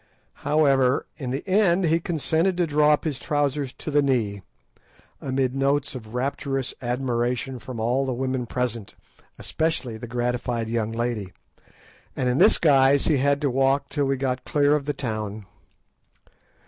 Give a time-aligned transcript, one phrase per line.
[0.41, 4.41] However, in the end he consented to draw up his trousers to the knee,
[5.21, 8.95] amidst notes of rapturous admiration from all the women present,
[9.37, 11.33] especially the gratified young lady,
[12.15, 15.45] and in this guise he had to walk till we got clear of the town.